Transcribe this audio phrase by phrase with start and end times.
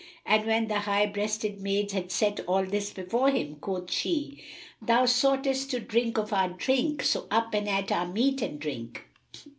[0.25, 4.43] And when the high breasted maids had set all this before him, quoth she,
[4.81, 9.03] "Thou soughtest to drink of our drink; so up and at our meat and drink!"